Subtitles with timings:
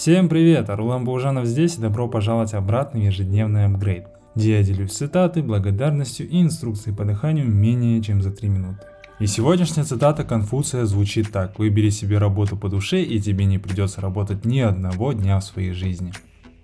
[0.00, 4.92] Всем привет, Арулан Баужанов здесь и добро пожаловать обратно в ежедневный апгрейд, где я делюсь
[4.92, 8.80] цитаты, благодарностью и инструкцией по дыханию менее чем за 3 минуты.
[9.18, 11.58] И сегодняшняя цитата Конфуция звучит так.
[11.58, 15.72] Выбери себе работу по душе, и тебе не придется работать ни одного дня в своей
[15.72, 16.14] жизни.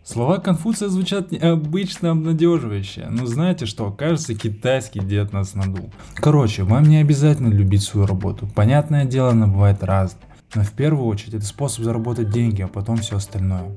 [0.02, 5.92] Слова Конфуция звучат необычно обнадеживающе, но знаете что, кажется китайский дед нас надул.
[6.14, 10.22] Короче, вам не обязательно любить свою работу, понятное дело она бывает разной.
[10.54, 13.76] Но в первую очередь это способ заработать деньги, а потом все остальное.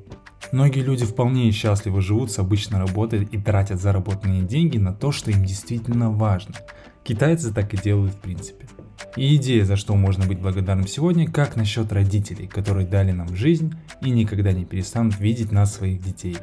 [0.52, 5.32] Многие люди вполне счастливо живут с обычной работой и тратят заработанные деньги на то, что
[5.32, 6.55] им действительно важно.
[7.04, 8.68] Китайцы так и делают в принципе.
[9.16, 13.74] И идея, за что можно быть благодарным сегодня, как насчет родителей, которые дали нам жизнь
[14.02, 16.38] и никогда не перестанут видеть нас своих детей.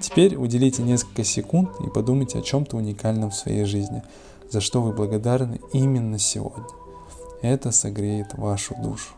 [0.00, 4.02] Теперь уделите несколько секунд и подумайте о чем-то уникальном в своей жизни,
[4.50, 6.83] за что вы благодарны именно сегодня.
[7.42, 9.14] Это согреет вашу душу.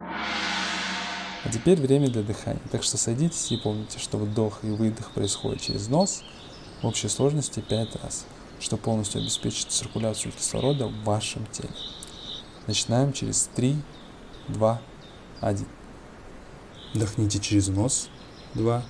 [0.00, 2.60] А теперь время для дыхания.
[2.72, 6.24] Так что садитесь и помните, что вдох и выдох происходит через нос
[6.82, 8.24] в общей сложности 5 раз,
[8.58, 11.68] что полностью обеспечит циркуляцию кислорода в вашем теле.
[12.66, 13.76] Начинаем через 3,
[14.48, 14.80] 2,
[15.42, 15.66] 1.
[16.94, 18.08] Вдохните через нос.
[18.54, 18.82] 2,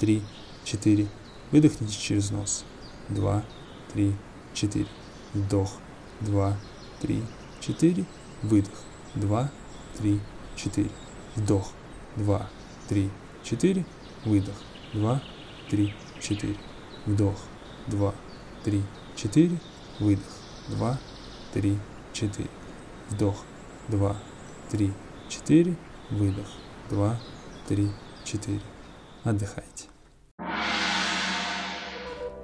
[0.00, 0.22] 3,
[0.66, 1.06] 4.
[1.52, 2.64] Выдохните через нос.
[3.08, 3.44] 2,
[3.92, 4.14] 3,
[4.52, 4.86] 4.
[5.32, 5.70] Вдох.
[6.20, 6.56] 2,
[7.00, 7.22] 3,
[7.60, 8.04] 4.
[8.42, 8.74] Выдох.
[9.14, 9.50] 2,
[9.96, 10.20] 3,
[10.56, 10.90] 4.
[11.36, 11.72] Вдох.
[12.16, 12.50] 2,
[12.88, 13.10] 3,
[13.44, 13.86] 4.
[14.24, 14.54] Выдох.
[14.92, 15.22] 2,
[15.70, 16.56] 3, 4.
[17.06, 17.36] Вдох.
[17.86, 18.14] 2,
[18.64, 18.82] 3,
[19.14, 19.58] 4.
[20.00, 20.22] Выдох.
[20.68, 20.98] 2,
[21.54, 21.78] 3,
[22.12, 22.48] 4.
[23.10, 23.36] Вдох.
[23.88, 24.16] 2,
[24.70, 24.92] 3,
[25.28, 25.76] 4.
[26.10, 26.48] Выдох.
[26.90, 27.20] 2,
[27.68, 27.90] 3,
[28.24, 28.60] 4.
[29.22, 29.95] Отдыхайте.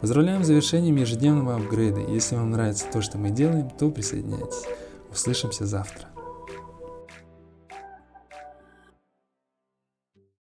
[0.03, 2.00] Поздравляем с завершением ежедневного апгрейда.
[2.00, 4.64] Если вам нравится то, что мы делаем, то присоединяйтесь.
[5.12, 6.11] Услышимся завтра.